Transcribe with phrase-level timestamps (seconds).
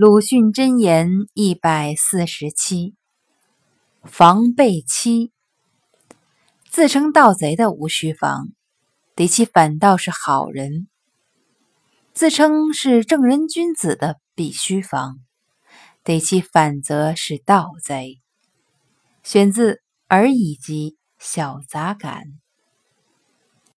[0.00, 2.94] 鲁迅箴言一百四十七：
[4.04, 5.32] 防备妻。
[6.70, 8.50] 自称盗贼的无需防，
[9.16, 10.86] 得其反倒是好人；
[12.14, 15.18] 自称是正人君子的必须防，
[16.04, 18.20] 得其反则是盗贼。
[19.24, 19.72] 选自
[20.06, 22.22] 《而已集·小杂感》。